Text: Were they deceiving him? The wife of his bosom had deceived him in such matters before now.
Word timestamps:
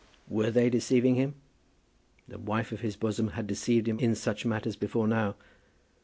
Were 0.27 0.49
they 0.49 0.71
deceiving 0.71 1.13
him? 1.13 1.35
The 2.27 2.39
wife 2.39 2.71
of 2.71 2.79
his 2.81 2.95
bosom 2.95 3.27
had 3.37 3.45
deceived 3.45 3.87
him 3.87 3.99
in 3.99 4.15
such 4.15 4.47
matters 4.47 4.75
before 4.75 5.07
now. 5.07 5.35